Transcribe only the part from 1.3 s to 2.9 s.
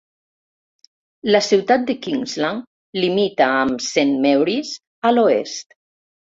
La ciutat de Kingsland